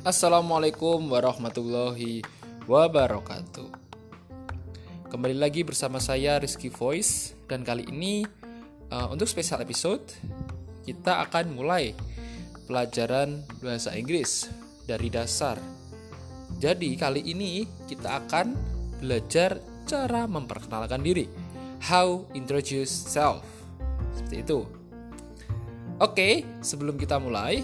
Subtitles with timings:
[0.00, 2.24] Assalamualaikum warahmatullahi
[2.64, 3.68] wabarakatuh.
[5.12, 8.24] Kembali lagi bersama saya Rizky Voice dan kali ini
[8.88, 10.00] uh, untuk spesial episode
[10.88, 11.92] kita akan mulai
[12.64, 14.48] pelajaran bahasa Inggris
[14.88, 15.60] dari dasar.
[16.56, 18.56] Jadi kali ini kita akan
[19.04, 21.28] belajar cara memperkenalkan diri.
[21.92, 23.44] How introduce self.
[24.16, 24.64] Seperti itu.
[26.00, 27.60] Oke, sebelum kita mulai,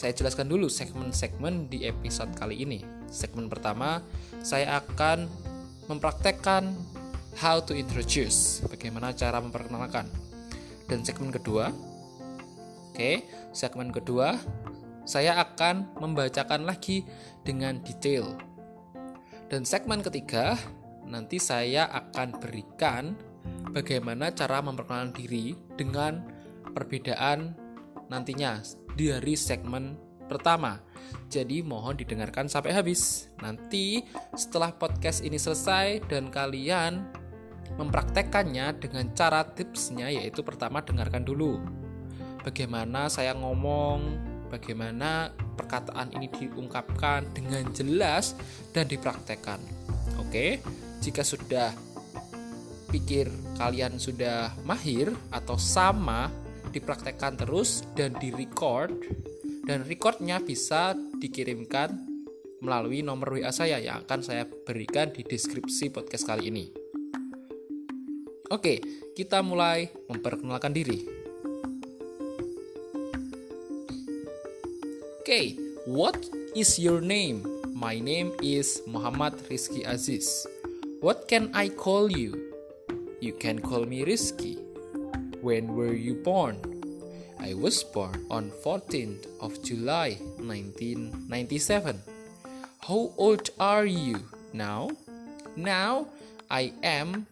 [0.00, 2.80] saya jelaskan dulu segmen-segmen di episode kali ini.
[3.12, 4.00] Segmen pertama,
[4.40, 5.28] saya akan
[5.92, 6.72] mempraktekkan
[7.36, 10.08] how to introduce, bagaimana cara memperkenalkan.
[10.88, 11.68] Dan segmen kedua,
[12.88, 14.40] oke, segmen kedua,
[15.04, 17.04] saya akan membacakan lagi
[17.44, 18.40] dengan detail.
[19.52, 20.56] Dan segmen ketiga,
[21.04, 23.20] nanti saya akan berikan
[23.68, 26.24] bagaimana cara memperkenalkan diri dengan
[26.72, 27.59] perbedaan
[28.10, 28.60] nantinya
[28.98, 29.96] dari segmen
[30.28, 30.82] pertama.
[31.30, 33.30] Jadi mohon didengarkan sampai habis.
[33.40, 34.02] Nanti
[34.34, 37.06] setelah podcast ini selesai dan kalian
[37.78, 41.62] mempraktekkannya dengan cara tipsnya yaitu pertama dengarkan dulu
[42.42, 44.16] bagaimana saya ngomong,
[44.48, 48.34] bagaimana perkataan ini diungkapkan dengan jelas
[48.72, 49.60] dan dipraktekkan.
[50.18, 50.60] Oke,
[51.04, 51.72] jika sudah
[52.90, 56.26] pikir kalian sudah mahir atau sama
[56.70, 58.94] dipraktekkan terus dan di record
[59.66, 61.94] dan recordnya bisa dikirimkan
[62.62, 66.66] melalui nomor WA saya yang akan saya berikan di deskripsi podcast kali ini.
[68.50, 68.82] Oke,
[69.14, 71.06] kita mulai memperkenalkan diri.
[75.22, 75.54] Oke,
[75.86, 76.18] what
[76.58, 77.46] is your name?
[77.70, 80.44] My name is Muhammad Rizky Aziz.
[80.98, 82.34] What can I call you?
[83.22, 84.69] You can call me Rizky.
[85.40, 86.60] When were you born?
[87.40, 91.96] I was born on 14th of July 1997.
[92.84, 94.20] How old are you
[94.52, 94.90] now?
[95.56, 96.08] Now
[96.50, 97.26] I am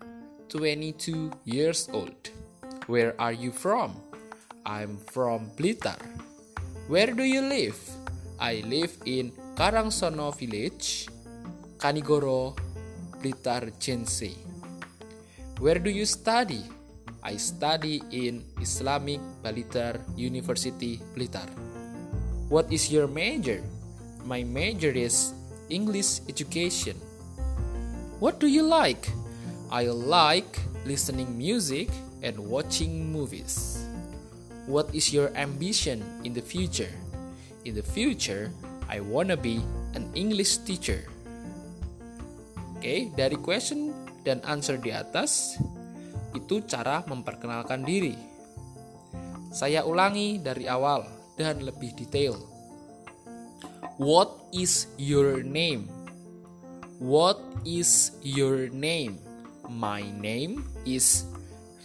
[0.48, 2.32] 22 years old.
[2.86, 3.92] Where are you from?
[4.64, 6.00] I'm from Blitar.
[6.88, 7.76] Where do you live?
[8.40, 11.08] I live in Karangsono village,
[11.76, 12.56] Kanigoro,
[13.20, 14.32] Blitar, Jense.
[15.60, 16.77] Where do you study?
[17.28, 21.44] I study in Islamic Blitar University, Blitar.
[22.48, 23.60] What is your major?
[24.24, 25.36] My major is
[25.68, 26.96] English education.
[28.16, 29.12] What do you like?
[29.68, 30.56] I like
[30.88, 31.92] listening music
[32.24, 33.84] and watching movies.
[34.64, 36.96] What is your ambition in the future?
[37.68, 38.48] In the future,
[38.88, 39.60] I wanna be
[39.92, 41.04] an English teacher.
[42.56, 43.92] Oke, okay, dari question
[44.24, 45.60] dan answer di atas,
[46.36, 48.16] itu cara memperkenalkan diri.
[49.48, 51.08] Saya ulangi dari awal
[51.40, 52.36] dan lebih detail.
[53.96, 55.88] What is your name?
[56.98, 59.18] What is your name?
[59.68, 61.24] My name is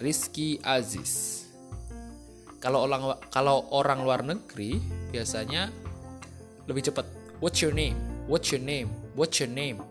[0.01, 1.45] Rizky Aziz.
[2.59, 4.79] Kalau orang kalau orang luar negeri
[5.11, 5.69] biasanya
[6.67, 7.05] lebih cepat.
[7.43, 7.97] What's your name?
[8.25, 8.87] What's your name?
[9.13, 9.83] What's your name?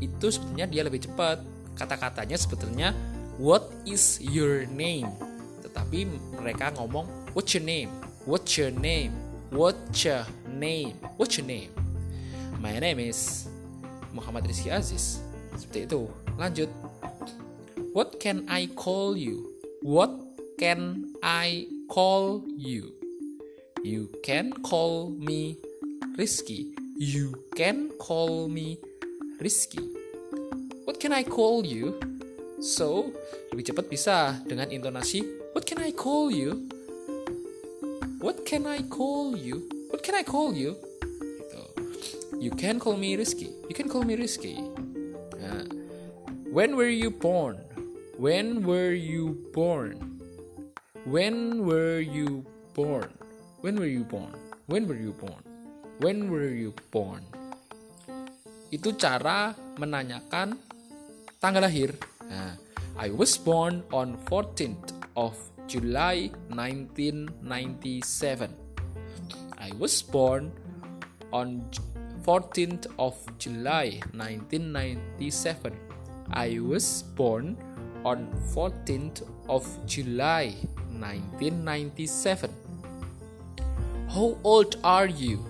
[0.00, 1.44] Itu sebetulnya dia lebih cepat.
[1.76, 2.90] Kata-katanya sebetulnya
[3.38, 5.08] what is your name?
[5.62, 7.88] Tetapi mereka ngomong what's your name?
[8.26, 9.14] What's your name?
[9.54, 10.98] What's your name?
[11.16, 11.72] What's your name?
[12.58, 13.46] My name is
[14.10, 15.22] Muhammad Rizky Aziz.
[15.54, 16.10] Seperti itu.
[16.36, 16.68] Lanjut.
[17.94, 19.54] What can I call you?
[19.80, 20.12] What
[20.58, 22.92] can I call you?
[23.86, 25.56] You can call me
[26.18, 26.74] Rizky.
[26.98, 28.82] You can call me
[29.38, 29.86] Rizky.
[30.84, 31.94] What can I call you
[32.58, 33.14] So,
[33.54, 35.22] lebih cepat bisa dengan intonasi
[35.54, 36.66] What can I call you?
[38.18, 39.70] What can I call you?
[39.94, 40.74] What can I call you?
[41.02, 41.62] Gitu.
[42.42, 43.50] You can call me Rizky.
[43.70, 44.58] You can call me Rizky.
[45.38, 45.70] Nah,
[46.50, 47.62] when were you born?
[48.18, 50.18] When were you born?
[51.06, 52.42] When were you
[52.74, 53.14] born?
[53.62, 54.34] When were you born?
[54.66, 55.42] When were you born?
[56.02, 57.22] When were you born?
[58.74, 60.58] Itu cara menanyakan
[61.38, 61.94] tanggal lahir
[62.30, 62.52] Nah,
[62.96, 65.36] I was born on 14th of
[65.66, 68.54] July 1997.
[69.58, 70.52] I was born
[71.32, 71.68] on
[72.22, 75.72] 14th of July 1997.
[76.30, 77.56] I was born
[78.04, 80.54] on 14th of July
[80.92, 82.50] 1997.
[84.08, 85.44] How old are you?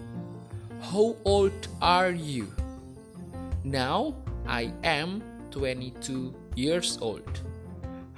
[0.80, 2.46] How old are you?
[3.64, 4.14] Now
[4.46, 7.30] I am 22 years old.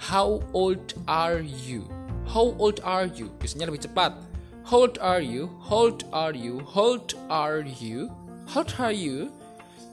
[0.01, 1.85] How old are you?
[2.25, 3.29] How old are you?
[3.37, 4.17] Biasanya lebih cepat.
[4.65, 5.53] How old are you?
[5.69, 6.65] How old are you?
[6.73, 8.09] How old are you?
[8.49, 9.29] How old are you?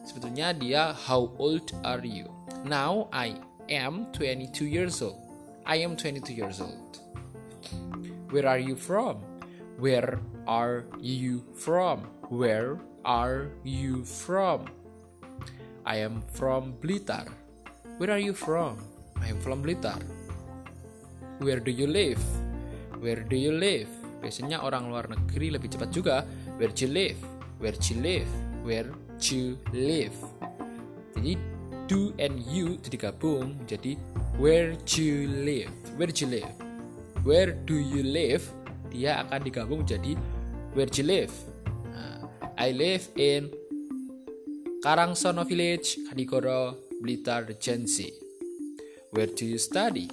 [0.08, 2.32] Sebetulnya dia how old are you?
[2.64, 3.36] Now I
[3.68, 5.20] am 22 years old.
[5.68, 7.04] I am 22 years old.
[8.32, 9.20] Where are you from?
[9.76, 12.08] Where are you from?
[12.32, 14.72] Where are you from?
[15.84, 17.28] I am from Blitar.
[17.98, 18.78] Where are you from?
[19.18, 19.98] I am from Blitar.
[21.42, 22.22] Where do you live?
[23.02, 23.90] Where do you live?
[24.22, 26.22] Biasanya orang luar negeri lebih cepat juga.
[26.62, 27.18] Where do you live?
[27.58, 28.30] Where do you live?
[28.62, 30.14] Where do you live?
[31.18, 31.42] Jadi
[31.90, 33.98] do and you itu digabung jadi
[34.38, 35.74] where do you live?
[35.98, 36.54] Where do you live?
[37.26, 38.46] Where do you live?
[38.94, 40.14] Dia akan digabung jadi
[40.78, 41.34] where do you live?
[41.90, 42.30] Nah,
[42.62, 43.50] I live in
[44.86, 48.14] Karangsono Village, Kadikoro, Blitar, Regency.
[49.12, 50.10] Where do you study?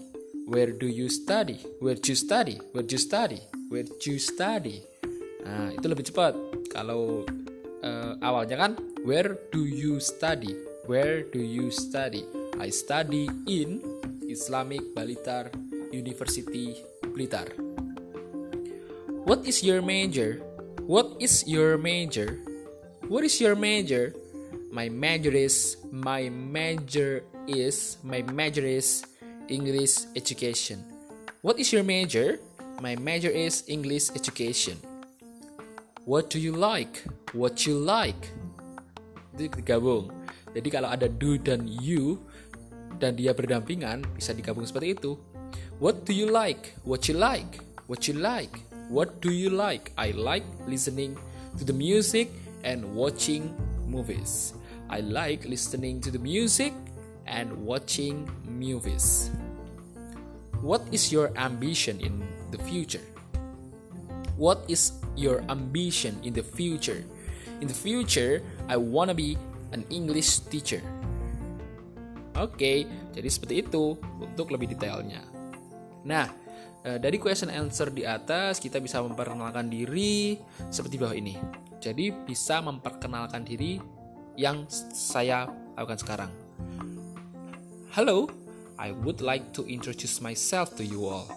[0.47, 1.59] Where do you study?
[1.81, 2.61] Where do you study?
[2.73, 3.41] Where do you study?
[3.73, 4.85] Where do you study?
[5.45, 6.37] Nah, itu lebih cepat.
[6.69, 7.25] Kalau
[7.81, 8.73] uh, awalnya kan
[9.05, 10.53] where do you study?
[10.85, 12.29] Where do you study?
[12.61, 13.81] I study in
[14.29, 15.49] Islamic Balitar
[15.93, 16.77] University
[17.17, 17.49] Blitar.
[19.25, 20.45] What is your major?
[20.85, 22.37] What is your major?
[23.09, 24.13] What is your major?
[24.75, 29.07] My major is my major is my major is
[29.47, 30.83] English education.
[31.47, 32.43] What is your major?
[32.83, 34.75] My major is English education.
[36.03, 37.07] What do you like?
[37.39, 38.19] What you like?
[39.39, 40.11] Itu digabung.
[40.51, 42.19] Jadi kalau ada do dan you
[42.99, 45.15] dan dia berdampingan bisa digabung seperti itu.
[45.79, 46.75] What do you like?
[46.83, 47.63] What you like?
[47.87, 48.59] What you like?
[48.91, 49.95] What do you like?
[49.95, 51.15] I like listening
[51.59, 52.27] to the music
[52.67, 53.55] and watching
[53.87, 54.59] movies.
[54.93, 56.77] I like listening to the music
[57.25, 59.33] and watching movies.
[60.61, 62.21] What is your ambition in
[62.53, 63.05] the future?
[64.37, 67.05] What is your ambition in the future?
[67.61, 69.41] In the future, I wanna be
[69.73, 70.83] an English teacher.
[72.35, 72.79] Oke, okay,
[73.15, 75.23] jadi seperti itu untuk lebih detailnya.
[76.03, 76.27] Nah,
[76.83, 81.39] eh, dari question answer di atas kita bisa memperkenalkan diri seperti bawah ini.
[81.79, 83.79] Jadi bisa memperkenalkan diri
[84.35, 85.47] yang saya
[85.79, 86.33] lakukan sekarang.
[87.95, 88.27] Hello,
[88.79, 91.31] I would like to introduce myself to you all.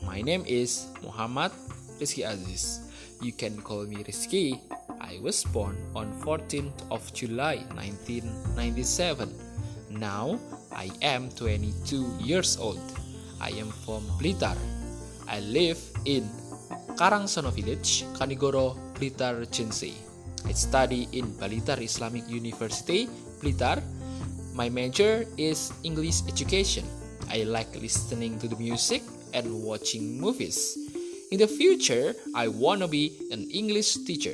[0.00, 1.52] My name is Muhammad
[2.00, 2.88] Rizky Aziz.
[3.20, 4.60] You can call me Rizky.
[5.00, 9.28] I was born on 14th of July 1997.
[9.92, 10.40] Now
[10.72, 12.80] I am 22 years old.
[13.40, 14.56] I am from Blitar.
[15.28, 16.24] I live in
[16.96, 19.92] Karangsono Village, Kanigoro, Blitar Regency.
[20.46, 23.10] I study in Balitar Islamic University,
[23.42, 23.82] Blitar,
[24.56, 26.88] My major is English education.
[27.28, 29.04] I like listening to the music
[29.36, 30.80] and watching movies.
[31.28, 34.32] In the future, I want to be an English teacher.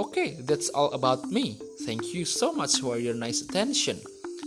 [0.00, 1.60] Okay, that's all about me.
[1.84, 4.00] Thank you so much for your nice attention.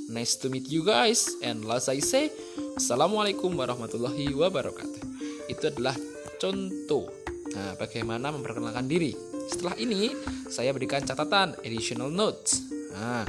[0.10, 1.30] Nice to meet you guys.
[1.46, 2.34] And last I say,
[2.74, 5.02] Assalamualaikum warahmatullahi wabarakatuh.
[5.46, 5.94] Itu adalah
[6.42, 7.06] contoh
[7.54, 9.14] nah, bagaimana memperkenalkan diri.
[9.48, 10.14] Setelah ini,
[10.48, 12.64] saya berikan catatan additional notes.
[12.94, 13.26] Nah,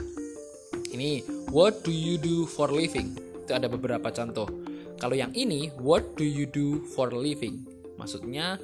[0.94, 3.16] ini what do you do for living?
[3.44, 4.46] Itu ada beberapa contoh.
[5.00, 7.66] Kalau yang ini what do you do for living?
[7.99, 8.59] Maksudnya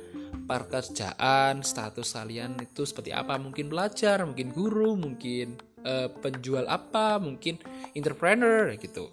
[0.47, 3.39] pekerjaan, status kalian itu seperti apa?
[3.39, 7.59] Mungkin belajar, mungkin guru, mungkin uh, penjual apa, mungkin
[7.95, 9.11] entrepreneur gitu.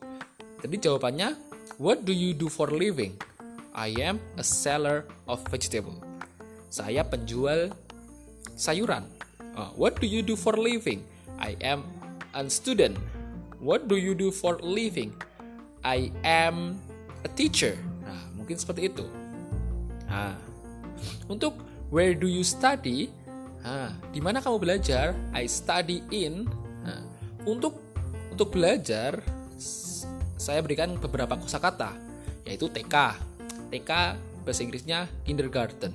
[0.62, 1.38] Tapi jawabannya
[1.78, 3.18] what do you do for living?
[3.78, 6.02] I am a seller of vegetable.
[6.74, 7.70] Saya penjual
[8.58, 9.06] sayuran.
[9.54, 11.06] Uh, what do you do for living?
[11.38, 11.86] I am
[12.34, 12.98] a student.
[13.62, 15.14] What do you do for living?
[15.86, 16.82] I am
[17.22, 17.78] a teacher.
[18.04, 19.06] Nah, mungkin seperti itu.
[20.10, 20.36] Nah,
[21.30, 21.62] untuk
[21.94, 23.14] where do you study?
[23.62, 25.14] Nah, di mana kamu belajar?
[25.34, 26.50] I study in.
[26.82, 27.02] Nah,
[27.46, 27.78] untuk
[28.34, 29.22] untuk belajar
[30.38, 31.98] saya berikan beberapa kosakata
[32.46, 33.18] yaitu TK.
[33.74, 33.92] TK
[34.46, 35.92] bahasa Inggrisnya kindergarten.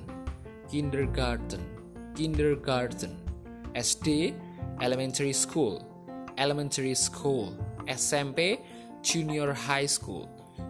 [0.69, 1.72] Kindergarten.
[2.15, 3.17] Kindergarten.
[3.75, 4.33] SD
[4.81, 5.93] elementary school
[6.37, 7.53] elementary school,
[7.87, 8.59] SMP
[9.01, 10.29] junior high school,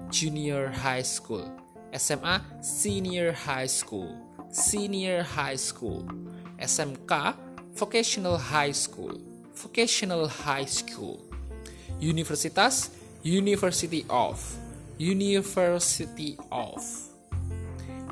[0.09, 1.51] junior high school,
[1.95, 4.09] SMA senior high school,
[4.51, 6.05] senior high school,
[6.59, 7.35] SMK
[7.73, 9.19] vocational high school,
[9.55, 11.19] vocational high school,
[11.99, 12.89] universitas
[13.23, 14.35] University of,
[14.97, 16.83] University of,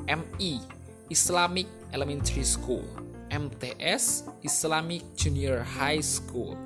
[0.07, 0.61] ME
[1.09, 2.87] Islamic Elementary School,
[3.31, 6.59] MTS Islamic Junior High School,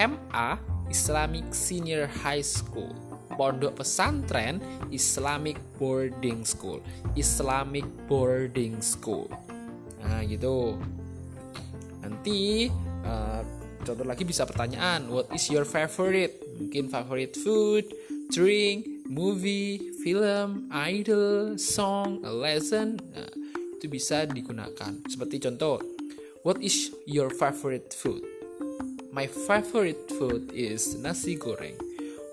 [0.00, 0.56] MA
[0.88, 2.94] Islamic Senior High School
[3.36, 6.80] Pondok Pesantren Islamic Boarding School
[7.18, 9.28] Islamic Boarding School
[10.06, 10.78] Nah, gitu.
[12.00, 12.70] Nanti
[13.02, 13.42] uh,
[13.82, 16.38] contoh lagi bisa pertanyaan, what is your favorite?
[16.62, 17.90] Mungkin favorite food,
[18.30, 23.02] drink, movie, film, idol, song, a lesson.
[23.10, 23.30] Nah,
[23.76, 24.94] itu bisa digunakan.
[25.10, 25.82] Seperti contoh,
[26.46, 28.22] what is your favorite food?
[29.10, 31.74] My favorite food is nasi goreng.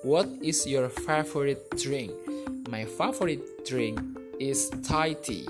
[0.03, 2.13] What is your favorite drink?
[2.70, 3.98] My favorite drink
[4.38, 5.50] is Thai tea.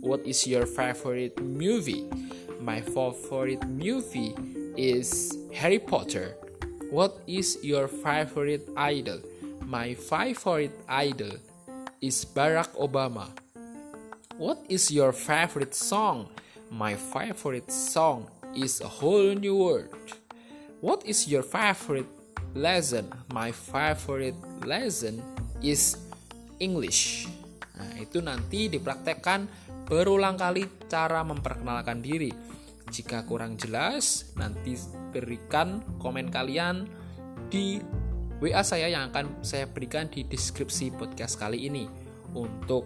[0.00, 2.02] What is your favorite movie?
[2.58, 4.34] My favorite movie
[4.74, 6.34] is Harry Potter.
[6.90, 9.22] What is your favorite idol?
[9.62, 11.38] My favorite idol
[12.02, 13.30] is Barack Obama.
[14.34, 16.26] What is your favorite song?
[16.68, 19.88] My favorite song is A Whole New World.
[20.84, 22.08] What is your favorite
[22.52, 23.08] lesson?
[23.32, 24.36] My favorite
[24.68, 25.24] lesson
[25.64, 25.96] is
[26.60, 27.24] English.
[27.72, 29.48] Nah, itu nanti dipraktekkan
[29.88, 32.28] berulang kali cara memperkenalkan diri.
[32.92, 34.76] Jika kurang jelas, nanti
[35.08, 36.84] berikan komen kalian
[37.48, 37.80] di
[38.44, 41.88] WA saya yang akan saya berikan di deskripsi podcast kali ini.
[42.36, 42.84] Untuk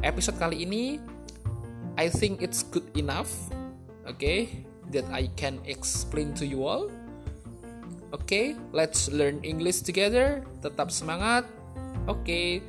[0.00, 1.15] episode kali ini,
[1.96, 3.32] I think it's good enough,
[4.04, 6.92] okay, that I can explain to you all.
[8.12, 10.44] Okay, let's learn English together.
[10.62, 11.48] Tetap semangat.
[12.06, 12.62] Okay,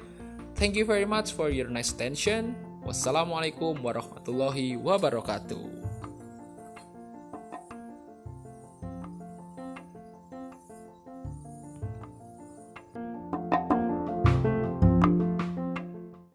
[0.55, 2.55] thank you very much for your nice attention.
[2.87, 5.76] Wassalamualaikum warahmatullahi wabarakatuh.